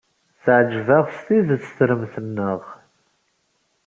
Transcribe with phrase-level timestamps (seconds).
[0.43, 2.61] Teɛjeb-aɣ s tidet tremt-nneɣ.